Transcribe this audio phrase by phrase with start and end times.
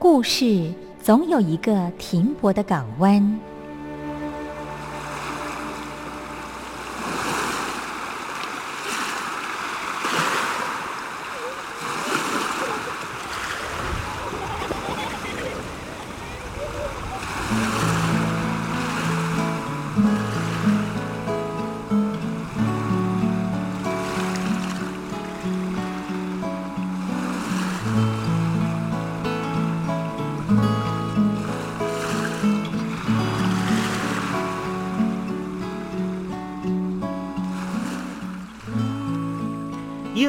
[0.00, 3.40] 故事总有一个停泊的港湾。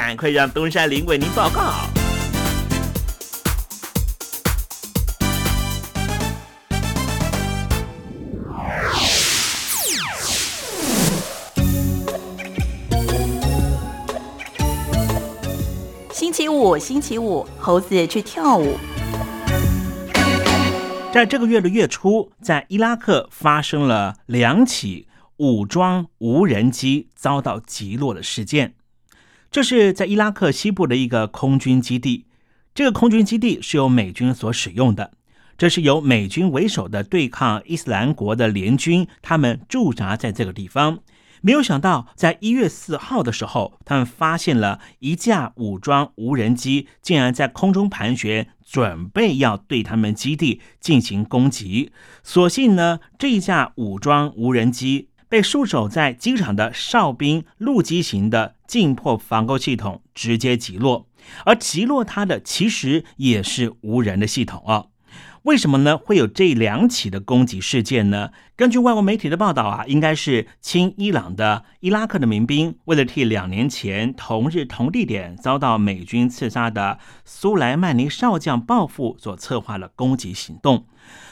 [0.00, 1.72] 赶快让东山林为您报告。
[16.12, 18.78] 星期五，星期五，猴子去跳舞。
[21.12, 25.08] 在这个月的月初，在伊拉克发生了两起
[25.38, 28.74] 武装无人机遭到击落的事件。
[29.50, 32.26] 这是在伊拉克西部的一个空军基地，
[32.74, 35.12] 这个空军基地是由美军所使用的。
[35.56, 41.00] 这是由美军为首的对抗伊斯兰国的联军，他们驻扎在这个地方。
[41.40, 51.90] 没有想到，在一月四号的时候，他们发现了一架武装无人机，竟然在空中盘旋，准备要对他们基地进行攻击。
[52.22, 61.08] 所幸呢，这一架武装无人机被驻守在机场的哨兵陆基型的进破防空系统直接击落，
[61.44, 64.84] 而击落它的其实也是无人的系统啊。
[65.44, 65.96] 为什么呢？
[65.96, 68.32] 会有这两起的攻击事件呢？
[68.54, 80.86] 根据外国媒体的报道啊，应该是亲伊朗的伊拉克的民兵，为了替两年前同日同地点遭到美军刺杀的苏莱曼尼少将报复所策划的攻击行动。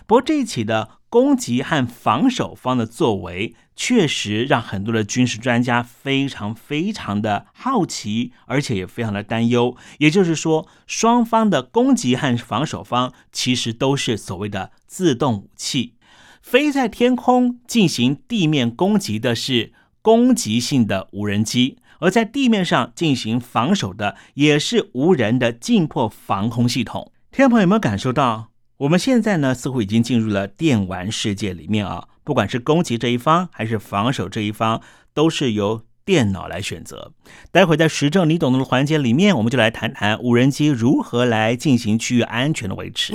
[0.06, 9.76] 不过这一起的攻击和防守方的作为，确实让很多的军事专家非常非常的好奇，而且也非常的担忧。
[9.98, 15.94] 也就是说，双方的攻击和防守方其实都是所谓的自动武器，
[16.40, 27.12] 飞在天空进行地面攻击的是攻击性的无人机，而在地面上进行防守的也是无人的近迫防空系统。
[27.30, 28.48] 听众朋友有没有感受到？
[28.78, 32.08] 我们现在呢，似乎已经进入了电玩世界里面啊。
[32.24, 34.82] 不管是攻击这一方，还是防守这一方，
[35.14, 37.12] 都是由电脑来选择。
[37.50, 43.14] 待会在实证你懂的环节里面，我们就来谈谈无人机如何来进行区域安全的维持。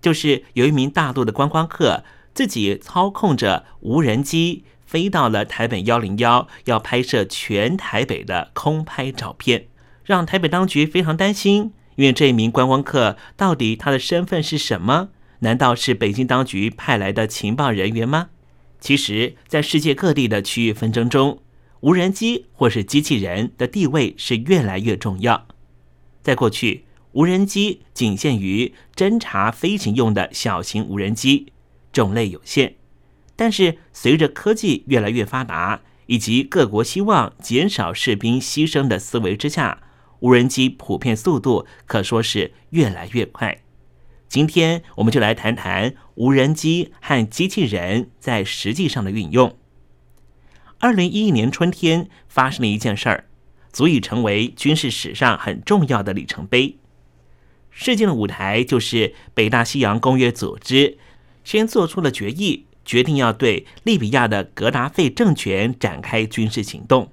[0.00, 9.66] 就是有一名大陆的观光客自己操控着无人机飞到了台北幺零幺，要拍摄全台北的空拍照片，
[10.04, 11.72] 让台北当局非常担心。
[11.96, 15.10] 因为这一名观光客到底他的身份是什么？
[15.40, 18.28] 难道是北京当局派来的情报人员吗？
[18.78, 21.42] 其实，在世界各地的区域纷争中，
[21.80, 25.46] 无人机或是机器人的地位是越来越重要。
[26.22, 31.52] 在过去，无人机仅限于侦察飞行用的小型无人机，
[31.92, 32.74] 种类有限。
[33.34, 39.82] 但是随着科技越来越发达，以及各国希望减少士兵牺牲的思维之下，
[40.20, 43.62] 无人机普遍速度可说是越来越快。
[44.28, 49.56] 今天我们就来谈谈无人机和机器人在实际上的运用。
[50.78, 53.24] 二零一一年春天发生了一件事儿，
[53.72, 56.76] 足以成为军事史上很重要的里程碑。
[57.70, 60.98] 事件的舞台就是北大西洋公约组织
[61.44, 67.10] 先做出了决议，决定要对利比亚的格达费政权展开军事行动。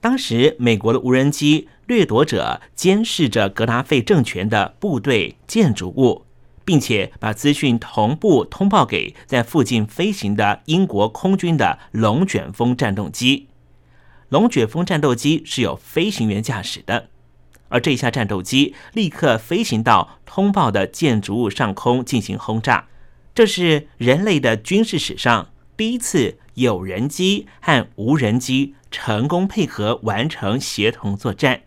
[0.00, 6.24] 当时，美国的无人机掠夺者监视着格达费政权的部队、建筑物，
[6.64, 13.48] 并且把资讯同步通报给在附近飞行的英国空军的龙卷风战斗机。
[14.30, 17.09] 龙卷风战斗机是有飞行员驾驶的。
[17.70, 22.88] 而这架战斗机立刻飞行到通报的建筑物上空进行轰炸，
[23.34, 31.62] 这是人类的军事史上第一次有人机和无人机成功配合完成协同作战，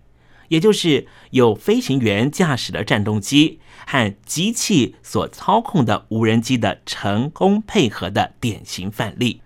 [0.49, 9.41] 也就是有飞行员驾驶的战斗机和机器所操控的无人机的成功配合的典型范例。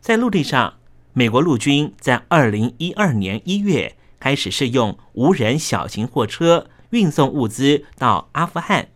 [0.00, 0.74] 在陆地上，
[1.12, 3.96] 美国陆军在二零一二年一月。
[4.26, 8.88] 开始试用无人小型货车运送物资到阿富汗，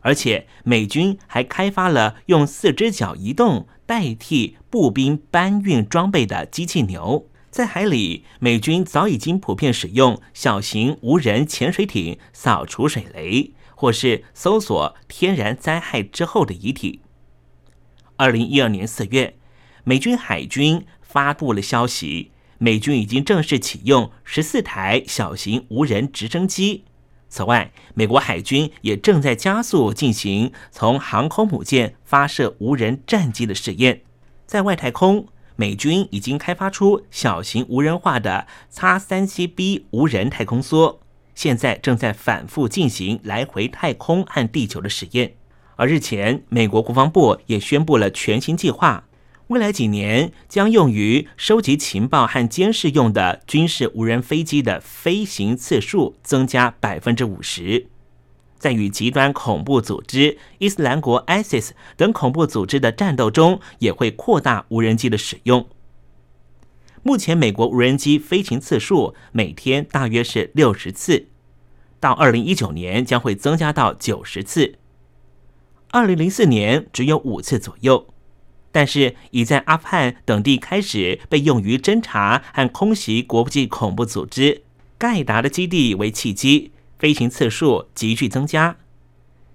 [0.00, 7.28] 而且美军还开发了用四只脚移动代替步兵搬运装备的机器牛。
[7.50, 17.02] 在海里，美军早已经普遍使用小型无人潜水艇扫除水雷，或是搜索天然灾害之后的遗体。
[18.16, 19.36] 二零一二年四月，
[19.84, 22.30] 美军海军发布了消息。
[22.62, 26.84] 美军已经正式启用十四台小型无人直升机。
[27.30, 34.02] 此外，美国海军也正在加速进行从航空母舰发射无人战机的试验。
[34.44, 35.26] 在外太空，
[35.56, 40.98] 美军已经开发出小型无人化的 X 三七 B 无人太空梭，
[41.34, 45.32] 现在正在反复进行来回太空和地球的实验。
[45.76, 49.04] 而日前，美国国防部也宣布了全新计划。
[49.50, 57.88] 未来几年将用于收集情报和监视用的军事无人飞机的飞行次数增加百分之五十，
[58.60, 65.66] 在与极端恐怖组织伊斯兰国 （ISIS） 等恐怖组织的战斗中，也会扩大无人机的使用。
[67.02, 71.26] 目前，美国无人机飞行次数每天大约是六十次，
[71.98, 74.76] 到二零一九年将会增加到九十次，
[75.90, 78.09] 二零零四年只有五次左右。
[78.72, 84.62] 但是，已在阿富汗等地开始被用于侦查和空袭国际恐怖组织
[84.96, 88.76] 盖达的基地为契机，飞行次数急剧增加。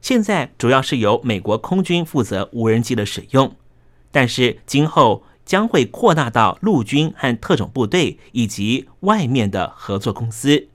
[0.02, 3.56] 现在主要是由美国空军负责无人机的使用，
[4.12, 10.68] 但是今后将会扩大到陆军和特种部队以及外面的合作公司。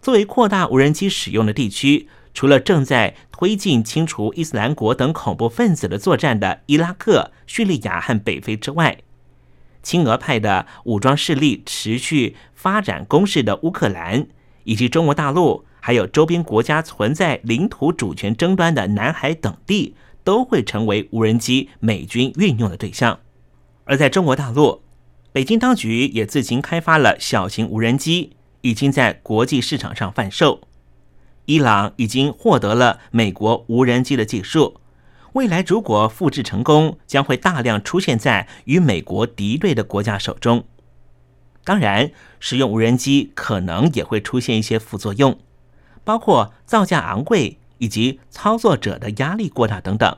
[0.00, 2.08] 作为扩大无人机使用的地区。
[2.34, 8.98] 除了正在推进清除伊斯兰国等恐怖分子的作战的伊拉克、叙利亚和北非之外，
[9.82, 14.26] 亲俄派的武装势力持续发展攻势的乌克兰，
[14.64, 23.18] 以及中国大陆，还有周边国家存在领土主权争端的南海等地，都会成为无人机美军运用的对象。
[23.84, 24.82] 而在中国大陆，
[25.32, 30.60] 北京当局也自行开发了小型无人机，已经在国际市场上贩售。
[31.46, 34.80] 伊朗已经获得了美国无人机的技术，
[35.32, 40.64] 未来如果复制成功，将会大量出现在与美国敌对的国家手中。
[41.64, 45.38] 当然，使用无人机可能也会出现一些副作用，
[46.04, 50.16] 包括造价昂贵以及操作者的压力过大等等。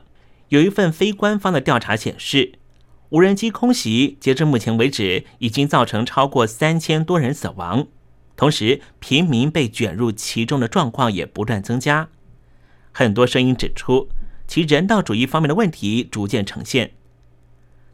[0.49, 2.53] 有一份非官方的调查显示，
[3.09, 7.87] 无人机空袭截至目前为止已经造成超过三千多人死亡，
[8.35, 12.09] 同时平民被卷入其中的状况也不断增加。
[12.91, 14.09] 很多声音指出，
[14.47, 16.91] 其人道主义方面的问题逐渐呈现。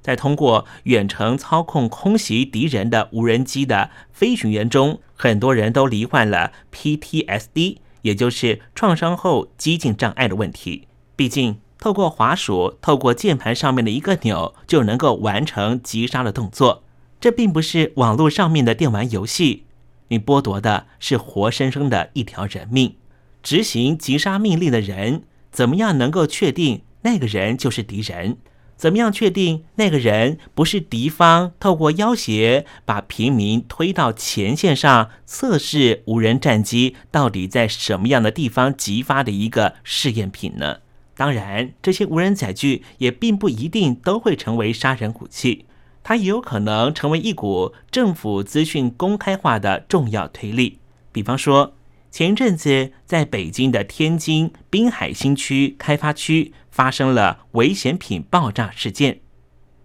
[0.02, 10.88] 在通过远程操控空袭敌人的无人机的飞行员中，很多人都罹患了 PTSD，也就是创伤后激进障碍的问题。
[11.16, 16.84] 毕竟，透过滑鼠、透过键盘上面的一个钮就能够完成击杀的动作，
[17.20, 19.66] 这并不是网络上面的电玩游戏。
[20.12, 22.96] 你剥夺的是活生生的一条人命。
[23.42, 28.38] 执行击杀命令的人，怎么样能够确定那个人就是敌人？
[28.76, 40.80] 怎么样确定那个人不是敌方透过要挟把平民推到前线上测试无人战机到底在什么样的地方激发的一个试验品呢？
[41.16, 45.66] 当然，这些无人载具也并不一定都会成为杀人武器，
[46.04, 50.80] 它也有可能成为一股政府资讯公开化的重要推力。
[51.12, 51.76] 比方说，
[52.10, 56.54] 前阵子在北京的天津滨海新区开发区。
[56.72, 59.20] 发生了危险品爆炸事件，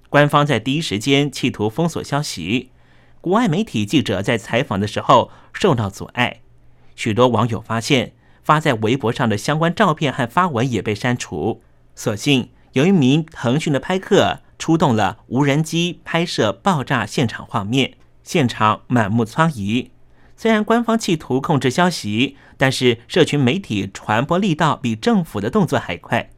[0.09, 2.71] 官方在第一时间企图封锁消息，
[3.21, 6.43] 国外媒体记者在采访的时候受到阻碍，
[6.95, 11.61] 许多网友发现发在微博上的相关照片和发文也被删除。
[11.97, 19.89] 所幸有一名腾讯的拍客出动了无人机拍摄爆炸现场画面，现场满目疮痍。
[20.37, 26.29] 虽然官方企图控制消息，但是社群媒体传播力道比政府的动作还快。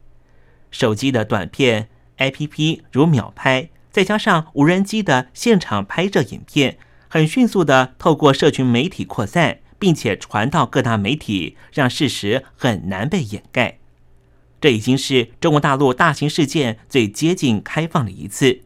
[0.71, 6.77] 手机的短片 APP 如秒拍，再加上无人机的现场拍摄影片，
[7.09, 13.78] 很迅速的透过社群媒体扩散，并且传到各大媒体，让事实很难被掩盖。
[14.61, 18.61] 这已经是中国大陆大型事件最接近开放的一次。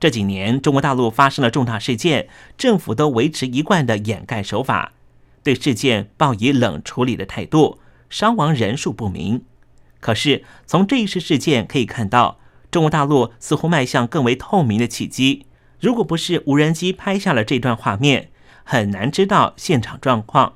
[0.00, 4.92] 这几年中国大陆发生了重大事件，政府都维持一贯的掩盖手法，
[5.44, 7.78] 对事件抱以冷处理的态度，
[8.10, 9.44] 伤亡人数不明。
[10.00, 12.40] 可是，从这一次事件可以看到，
[12.72, 15.46] 中国大陆似乎迈向更为透明的契机。
[15.78, 18.30] 如果不是无人机拍下了这段画面，
[18.64, 20.54] 很难知道现场状况；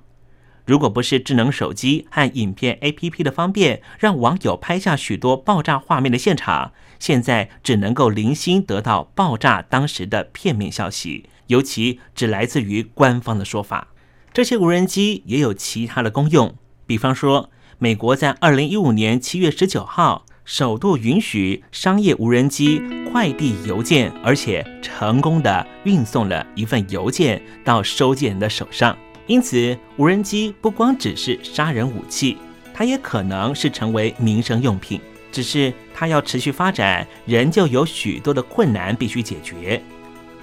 [0.66, 13.88] 如果不是智能手机和影片 APP 的方便，让网友拍下许多爆炸画面的现场，现在只能够零星得到爆炸当时的片面消息，尤其只来自于官方的说法。
[14.32, 16.54] 这些无人机也有其他的功用，
[16.86, 17.48] 比方说。
[17.78, 22.80] 美国在二零一五年七月十九号首度允许商业无人机
[23.12, 28.96] 快递邮件，而且成功的运送了一份邮件到收件人的手上。
[29.26, 32.36] 因此，无人机不光只是杀人武器，
[32.72, 35.00] 它也可能是成为民生用品。
[35.32, 39.82] 只是它要持续发展，仍旧有许多的困难必须解决。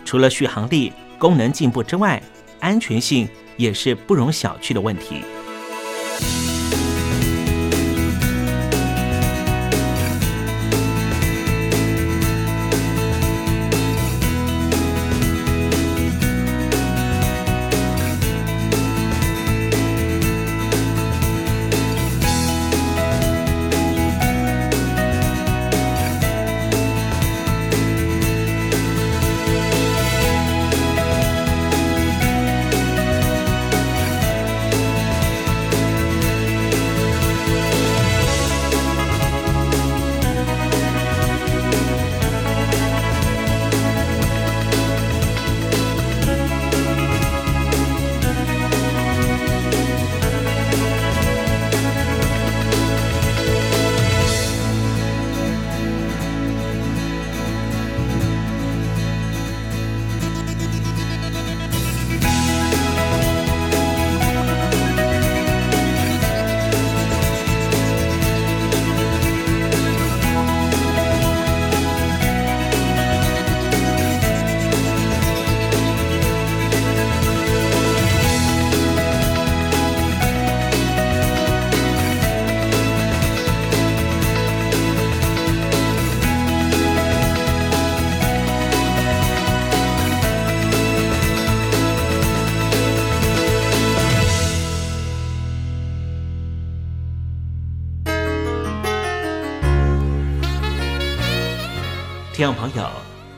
[0.06, 2.22] 除了续航力、功能进步之外，
[2.60, 5.22] 安全性也是不容小觑的问题。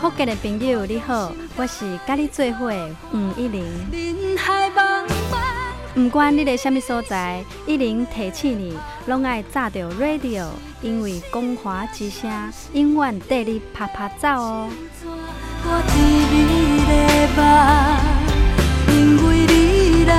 [0.00, 3.64] 福建的朋友你好，我是甲你做伙的黄一玲。
[5.94, 10.46] 不管你在什么所在，一零提醒你，拢爱炸着 radio，
[10.82, 12.28] 因为光华之声
[12.72, 14.68] 永远带你啪啪走哦。
[15.64, 15.70] 我
[18.88, 20.18] 因为你来。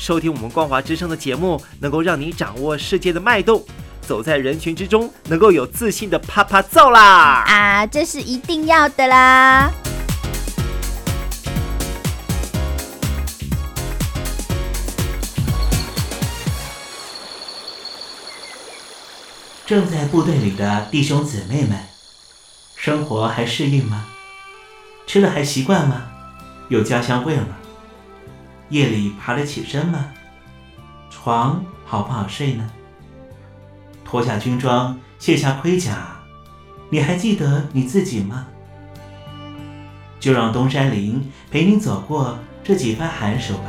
[0.00, 3.62] 收听我们光华之声的节目，能够让你掌握世界的脉动，
[4.00, 7.44] 走在人群之中，能够有自信的啪啪揍啦！
[7.46, 9.70] 啊，这是一定要的啦！
[19.66, 21.78] 正在部队里的弟兄姊妹们，
[22.74, 24.06] 生活还适应吗？
[25.06, 26.04] 吃了还习惯吗？
[26.70, 27.59] 有家乡味吗？
[28.70, 30.06] 夜里爬得起身吗？
[31.10, 32.70] 床好不好睡呢？
[34.04, 36.16] 脱下军装，卸下盔甲，
[36.88, 38.46] 你还记得你自己吗？
[40.18, 43.64] 就让东山林陪你走过这几番寒暑吧。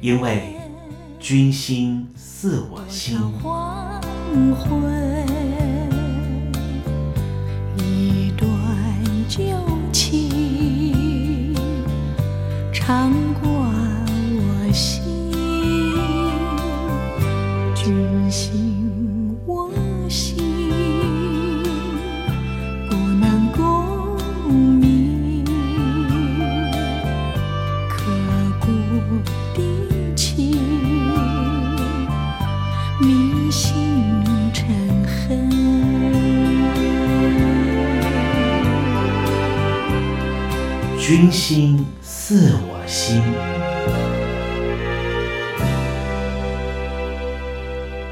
[0.00, 0.56] 因为
[1.18, 3.18] 君心似我心。
[4.28, 5.33] 一
[12.86, 15.02] 常挂我心，
[17.74, 19.70] 君心我
[20.06, 20.36] 心，
[22.90, 23.64] 不能共
[24.78, 25.42] 鸣，
[27.88, 28.02] 刻
[28.60, 28.66] 骨
[29.54, 29.58] 的
[30.14, 30.52] 情，
[33.00, 33.72] 铭心
[34.52, 34.62] 成
[35.06, 35.48] 恨。
[40.98, 42.73] 君心似我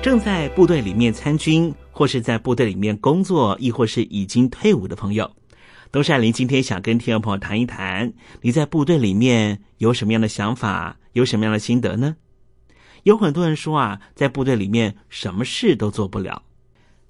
[0.03, 5.31] 正在部队里面参军，或是在部队里面工作，亦或是已经退伍的朋友，
[5.93, 12.17] 东山林今天想跟听众朋友谈一谈，你在部队里面有什么样的想法，有什么样的心得呢？
[13.05, 16.43] 有很多人说啊，在部队里面什么事都做不了，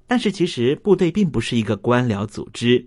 [0.07, 2.87] 但是其实部队并不是一个官僚组织。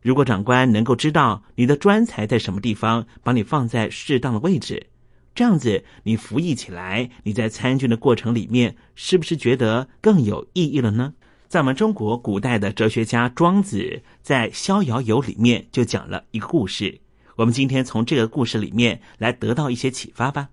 [0.00, 4.86] 如果长官能够知道你的专才在什么地方，把你放在适当的位置，
[5.34, 11.14] 这样子，你服役起来，你在参军的过程里面，是不是觉得更有意义了呢？
[11.48, 17.00] 在我们中国古代的哲学家庄子在《逍遥游》里面就讲了一个故事，
[17.34, 20.50] 我们今天从这个故事里面来得到一些启发吧。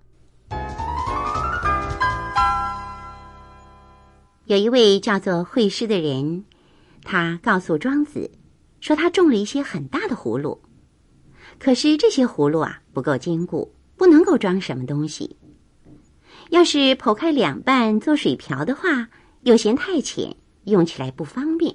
[4.46, 6.44] 有一位叫做惠施的人，
[7.04, 8.32] 他告诉庄子，
[8.80, 10.60] 说他种了一些很大的葫芦，
[11.60, 13.72] 可是这些葫芦啊不够坚固。
[13.96, 15.36] 不能够装什么东西。
[16.50, 19.08] 要是剖开两半做水瓢的话，
[19.42, 21.74] 又嫌太浅，用起来不方便。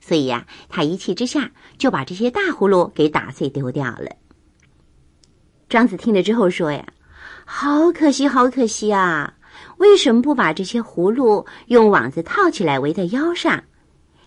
[0.00, 4.16] 所以呀，他一气之下就把这些大葫芦给打碎丢掉了。
[5.68, 6.86] 庄子听了之后说：“呀，
[7.44, 9.34] 好可惜，好可惜啊！
[9.78, 13.64] 为什么不把这些葫芦用网子套起来围在腰上，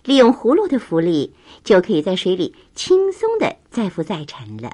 [0.04, 4.70] 利用葫芦的浮力，就可以在水里轻松的载浮载沉了？”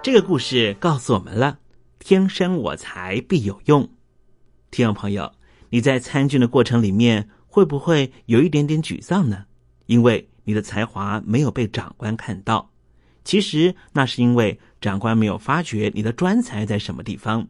[0.00, 1.58] 这个故事告诉我们了：
[1.98, 3.90] 天生我材必有用。
[4.70, 5.32] 听众朋友，
[5.70, 9.46] 你在参军的过程里面，会不会有一点点沮丧呢？
[9.86, 12.70] 因为你的才华没有被长官看到。
[13.24, 17.48] 其实那是因为长官没有发觉你的专才在什么地方。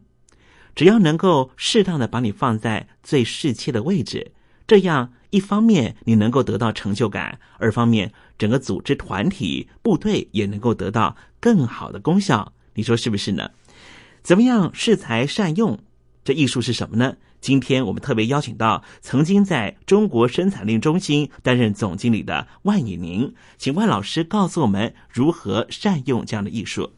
[0.75, 4.33] 只要能够适当的把你放在最适切的位置，
[4.69, 11.17] 这样一方面你能够得到成就感，二方面整个组织团体部队也能够得到。
[11.39, 13.49] 更好的功效，你说是不是呢？
[14.21, 15.79] 怎么样适才善用？
[16.23, 17.15] 这艺术是什么呢？
[17.41, 26.91] 今天我们特别邀请到曾经在中国生产力中心担任总经理的万以宁，请万老师告诉我们如何善用这样的艺术。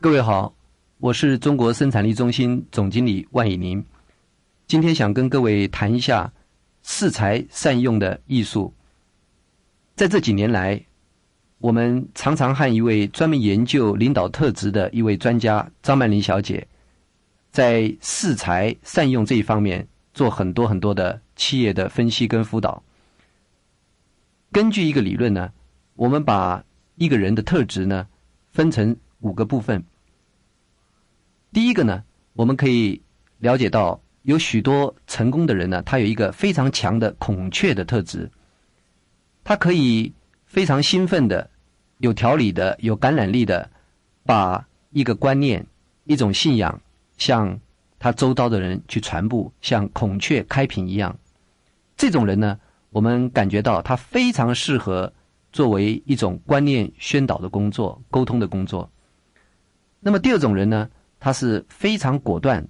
[0.00, 0.54] 各位好，
[1.00, 3.84] 我是中国生产力中心总经理万以宁，
[4.66, 6.30] 今天想跟各位谈一下。
[6.82, 8.72] 适才善用的艺术，
[9.94, 10.80] 在这几年来，
[11.58, 16.66] 我们常常和一位专门研究领导特质的一位专家张曼玲小姐，
[17.50, 22.82] 在适才善用这一方面做很多很多的企业的分析跟辅导。
[24.50, 25.52] 根据一个理论呢，
[25.94, 28.06] 我们把一个人的特质呢
[28.50, 29.84] 分成五个部分。
[31.52, 32.02] 第一个呢，
[32.34, 33.02] 我们可以
[33.38, 34.00] 了解到。
[34.22, 38.30] 有许多成功的人呢，他有一个非常强的孔雀的特质，
[39.42, 40.12] 他可以
[40.44, 41.48] 非常兴奋的、
[41.96, 43.70] 有条理的、有感染力的，
[44.24, 45.64] 把一个观念、
[46.04, 46.78] 一种信仰
[47.16, 47.58] 向
[47.98, 51.16] 他周遭的人去传播，像孔雀开屏一样。
[51.96, 55.10] 这种人呢，我们感觉到他非常适合
[55.52, 58.90] 作为一种观念宣导的工作、沟通的工作。
[60.00, 62.66] 那么第二种人呢，他是非常果断。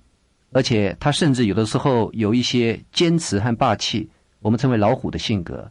[0.51, 4.09] 而且他甚至有的时候有一些坚持和霸气，
[4.41, 5.71] 我们称为老虎的性格。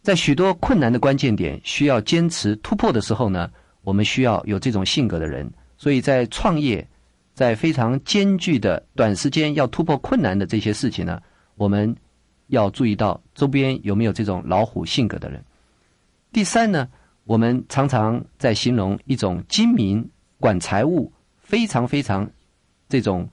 [0.00, 3.50] 在许多困难的关键点需要坚持突破的时候呢，
[3.82, 5.50] 我们需要有这种性格的人。
[5.76, 6.86] 所以在创业，
[7.34, 11.20] 在非常艰巨的短时间要突破困难的这些事情呢，
[11.56, 11.92] 我们
[12.46, 15.44] 要注意到周边有没有这种老虎性格的人。
[16.32, 16.88] 第三呢，
[17.24, 21.12] 我们常常在形容一种精明、管财务、
[21.46, 22.28] 非常非常
[22.88, 23.28] 这种。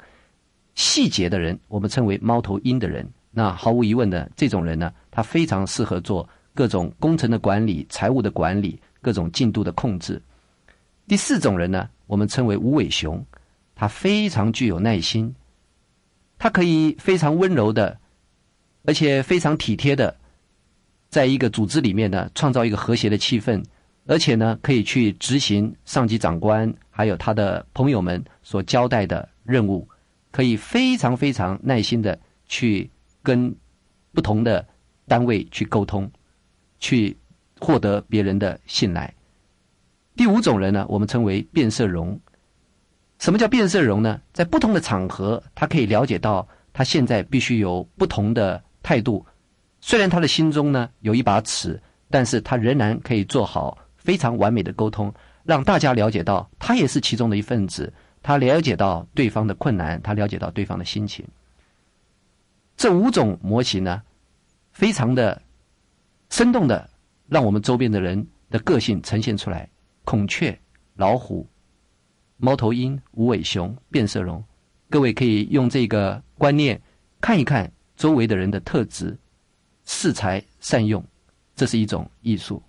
[0.76, 3.08] 细节的人，我们称为猫头鹰的人。
[3.30, 10.20] 那毫无疑问的，这种人呢，他非常适合做各种工程的管理、财务的管理、各种进度的控制。
[11.08, 13.24] 第四种人呢，我们称为无尾熊，
[13.76, 15.32] 他非常具有耐心，
[16.40, 17.96] 他可以非常温柔的，
[18.86, 20.18] 而且非常体贴的，
[21.08, 23.64] 在一个组织里面呢，创造一个和谐的气氛，
[24.06, 29.88] 而且呢，可以去执行上级长官还有他的朋友们所交代的任务。
[30.32, 32.90] 可以非常非常耐心的去
[33.22, 33.56] 跟
[34.14, 34.66] 不同的
[35.08, 36.10] 单位去沟通，
[36.80, 37.16] 去
[37.60, 39.14] 获得别人的信赖。
[40.16, 42.20] 第五种人呢，我们称为变色龙。
[43.20, 44.20] 什么叫变色龙呢？
[44.34, 49.24] 在不同的场合，他可以了解到他现在必须有不同的态度。
[49.82, 51.80] 虽然他的心中呢有一把尺，
[52.10, 57.92] 但是他仍然可以做好非常完美的沟通，让大家了解到他也是其中的一份子。
[58.22, 61.28] 他了解到对方的困难，他了解到对方的心情。
[62.78, 64.02] 这五种模型呢，
[64.72, 65.42] 非常的
[66.30, 66.90] 生动的，
[67.28, 69.70] 让我们周边的人的个性呈现出来：
[70.06, 70.58] 孔雀、
[70.96, 71.46] 老虎、
[72.38, 74.42] 猫头鹰、无尾熊、变色龙。
[74.90, 76.82] 各位可以用这个观念
[77.20, 79.18] 看一看周围的人的特质，
[79.84, 81.04] 适才善用，
[81.56, 82.64] 这是一种艺术。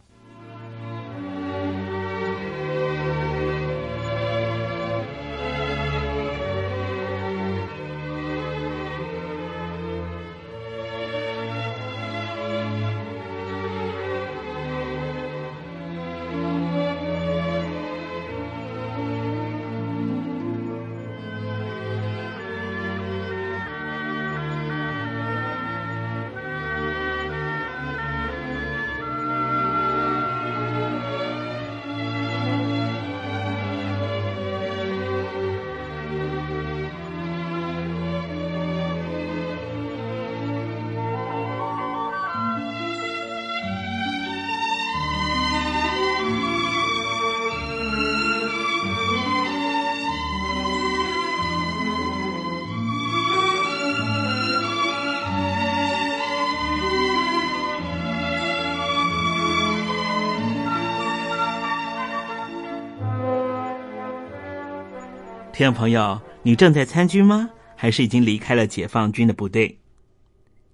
[65.55, 67.49] 听众朋友，你正在参军吗？
[67.77, 69.79] 还是已经离开了解放军的部队？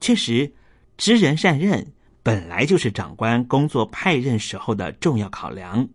[0.01, 0.51] 确实，
[0.97, 5.87] 知人善任本来就是长官工作派任时候的重要考量，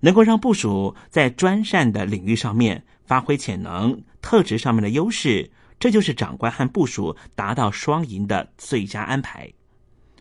[0.00, 9.52] 能够让部署在专善的领域上面发挥潜能、特质上面的优势，这就是长官和部署达到双赢的最佳安排。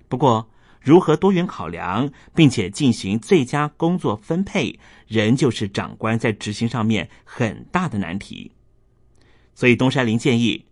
[0.09, 0.49] 不过，
[0.81, 8.51] 如何多元考量，并且进行最佳工作分配，仍旧是长官在执行上面很大的难题。
[9.53, 10.65] 所以，东山林建议，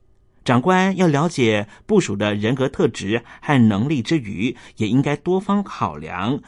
[0.43, 6.41] 长官要了解部署的人格特质和能力之余，也应该多方考量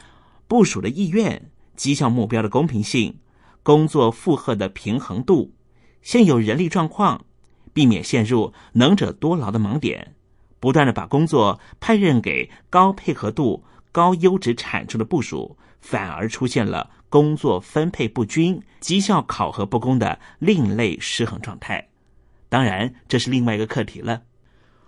[0.46, 3.18] 部署的意愿、绩效目标的公平性、
[3.62, 5.52] 工作负荷的平衡度、
[6.00, 7.26] 现有人力状况，
[7.72, 10.14] 避免陷入能者多劳的盲点。
[10.60, 21.88] 不断的把工作派任给高配合度、高优质产出的部署，反而出现了工作分配不均、绩效考核不公的另类失衡状态。
[22.48, 24.22] 当然，这是另外一个课题了。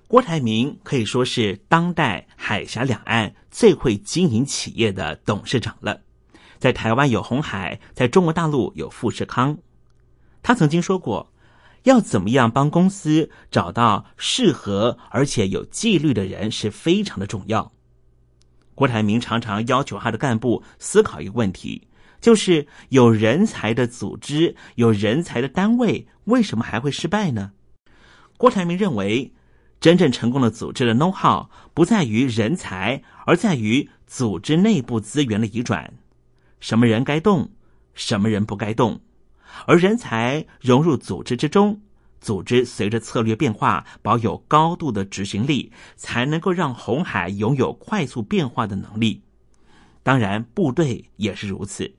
[0.09, 6.01] 郭台铭可以说是当代海峡两岸最会经营企业的董事长了。
[6.59, 9.57] 在台湾有红海，在中国大陆有富士康。
[10.43, 11.30] 他曾经说过。
[11.85, 17.73] 要怎么样帮公司找到适合而且有纪律的人是非常的重要。
[18.75, 21.87] 郭台铭常常要求他的干部思考一个问题，
[22.21, 27.53] 就是有人才的组织、有人才的单位，为什么还会失败呢？
[28.39, 29.35] 郭台铭认为，
[29.81, 35.93] 真正成功的组织的 know how 不在于人才，而在于组织内部资源的移转，
[36.59, 37.51] 什么人该动，
[37.93, 39.01] 什么人不该动。
[39.67, 41.81] 而人才融入组织之中，
[42.21, 49.23] 组织随着策略变化，保有高度的执行力，才能够让红海拥有快速变化的能力。
[50.03, 51.95] 当然，部队也是如此。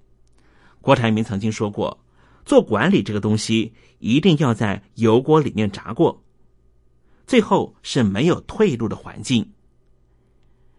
[0.82, 2.04] 郭台铭曾经说过，
[2.45, 6.24] 做管理这个东西，一定要在油锅里面炸过，
[7.28, 9.52] 最后是没有退路的环境。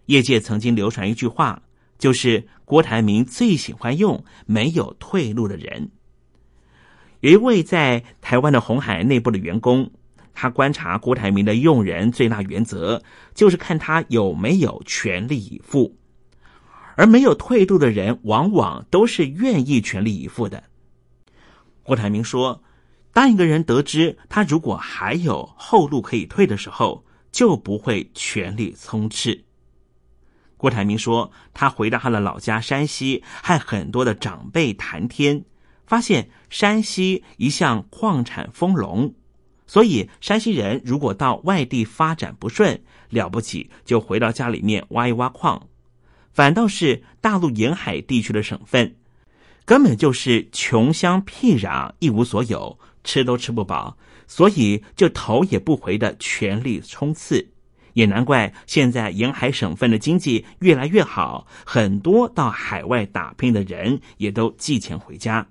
[0.06, 1.62] 业界曾经流传一句话，
[1.96, 5.92] 就是郭台铭最喜欢用“没有退路的人”。
[7.22, 9.92] 有一位在台湾的红海内部的员工，
[10.34, 13.00] 他观察郭台铭的用人最大原则，
[13.32, 15.96] 就是看他有没有全力以赴，
[16.96, 20.64] 而没有退路的人，往往都是愿意全力以赴的。
[21.84, 22.64] 郭台铭说
[23.14, 29.44] ：“当一个人得知他如果还有后路可以退的时候，就不会全力冲刺。”
[30.58, 35.44] 郭台铭说：“他回到他的老家山西，和很多的长辈谈天。”
[35.86, 39.14] 发现山西一向矿产丰隆，
[39.66, 45.68] 所以山西人如果到外地发展不顺，了不起就回到家里面挖一挖矿；
[46.32, 48.94] 反倒是大陆沿海地区的省份，
[49.64, 57.50] 根本就是穷乡僻壤，一无所有，吃都吃不饱，所以就头也不回的全力冲刺。
[57.94, 65.46] 也难怪现在沿海省份的经济越来越好，很多到海外打拼的人也都寄钱回家。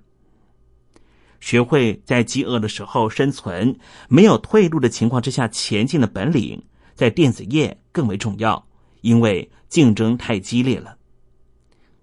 [1.42, 3.76] 学会在饥饿的时候生存，
[4.08, 6.62] 没有退路的情况之下前进的本领，
[6.94, 8.64] 在电子业更为重要，
[9.00, 10.96] 因为竞争太激烈了。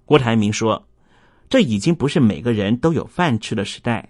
[0.04, 0.86] 郭台铭说
[1.50, 4.10] ：“这已经不是每个人都有饭吃的时代，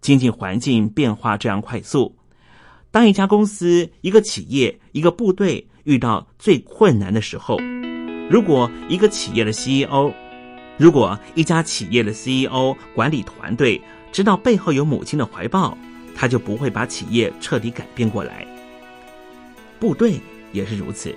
[0.00, 2.16] 经济环境变化这样快速。
[2.92, 7.58] 当一家公司、一个企业、一个部队遇到最困难的时候，
[8.30, 10.12] 如果一个企业的 CEO，
[10.78, 13.82] 如果一家企业的 CEO 管理团队。”
[14.14, 15.76] 知道背后有母亲的怀抱，
[16.14, 18.46] 他就不会把企业彻底改变过来。
[19.80, 20.20] 部队
[20.52, 21.12] 也是如此。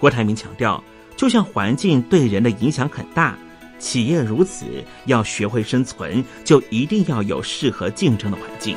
[0.00, 0.82] 郭台铭强调，
[1.16, 3.38] 就像环境对人的影响很大，
[3.78, 4.66] 企业如此，
[5.04, 8.76] 要学会生存，就一定要有适合竞争的环境。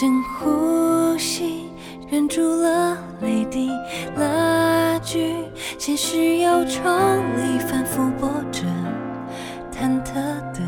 [0.00, 1.72] 深呼吸，
[2.08, 3.68] 忍住了泪滴，
[4.16, 5.34] 拉锯，
[5.76, 8.62] 现实忧愁里反复播着
[9.72, 10.14] 忐忑
[10.52, 10.60] 的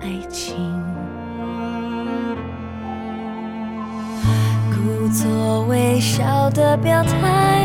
[0.00, 0.56] 爱情。
[4.72, 7.61] 故作微笑的表态，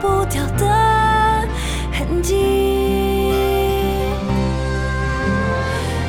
[0.00, 0.66] 不掉的
[1.92, 3.32] 痕迹。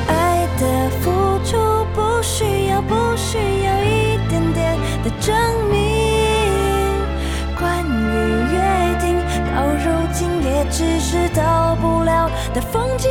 [0.08, 1.10] 爱的付
[1.44, 1.56] 出
[1.94, 5.34] 不需要，不需要一点点的证
[5.70, 5.76] 明。
[7.58, 7.86] 关于
[8.52, 8.56] 约
[9.00, 9.06] 定，
[9.54, 13.08] 到如今也只是到不了的风景。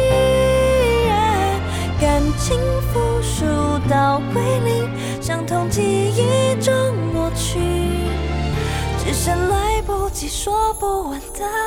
[2.00, 2.56] 感情
[2.94, 3.44] 复苏
[3.90, 4.88] 到归零，
[5.20, 6.72] 伤痛记忆中
[7.12, 7.60] 抹去，
[9.00, 9.57] 只剩来不及
[10.40, 11.67] 说不完的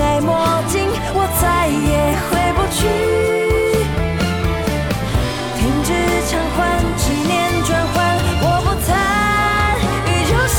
[0.00, 2.78] 爱抹尽，我再也回不去。
[5.56, 5.88] 停止
[6.28, 6.58] 偿还，
[6.98, 7.32] 执念
[7.64, 7.96] 转换，
[8.42, 8.88] 我不参
[10.06, 10.58] 与游戏。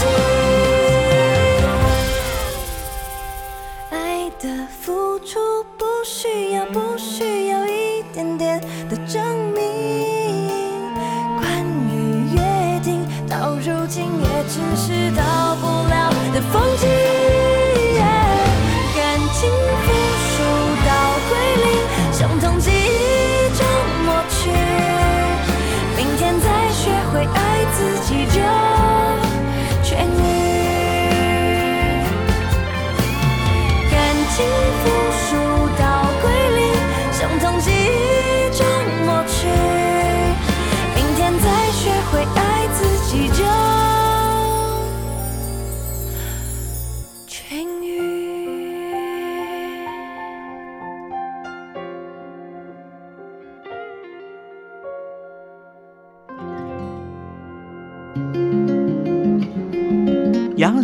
[3.92, 3.94] 爱
[4.40, 4.44] 的